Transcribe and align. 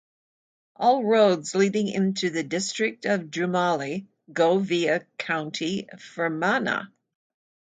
All 0.77 1.03
roads 1.03 1.53
leading 1.53 1.87
into 1.87 2.31
the 2.31 2.41
district 2.41 3.05
of 3.05 3.29
Drummully 3.29 4.07
go 4.33 4.57
via 4.57 5.05
County 5.19 5.87
Fermanagh. 5.99 6.87